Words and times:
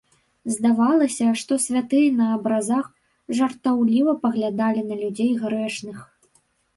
Здавалася, 0.53 1.25
што 1.41 1.57
святыя 1.65 2.13
на 2.21 2.29
абразах 2.37 2.85
жартаўліва 3.41 4.15
паглядалі 4.23 4.81
на 4.89 4.95
людзей 5.03 5.29
грэшных. 5.43 5.97